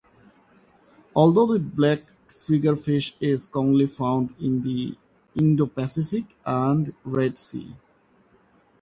[1.15, 4.97] Although, the black triggerfish is commonly found in the
[5.35, 7.75] Indo Pacific and Red Sea.